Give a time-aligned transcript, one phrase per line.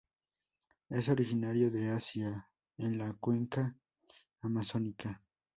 [0.89, 3.75] Es originario de Asia, en la cuenca
[4.41, 5.21] Amazónica.